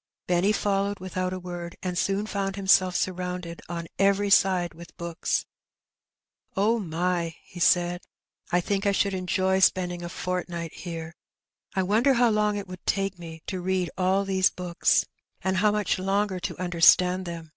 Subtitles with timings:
[0.00, 4.96] ^* Benny followed without a word, and soon found himself surrounded on every side with
[4.96, 5.44] books."
[6.56, 7.34] Oh, my!
[7.36, 8.00] ^^ he said,"
[8.50, 11.12] I think I should enjoy spending a fortnight here.
[11.74, 15.04] I wonder how long it would take me to read all these books,
[15.42, 17.52] and how much longer to understand them